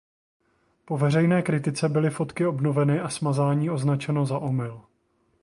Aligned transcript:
Po 0.85 0.97
veřejné 0.97 1.41
kritice 1.41 1.89
byly 1.89 2.09
fotky 2.09 2.45
obnoveny 2.45 2.99
a 2.99 3.09
smazání 3.09 3.69
označeno 3.69 4.25
za 4.25 4.39
omyl. 4.39 4.81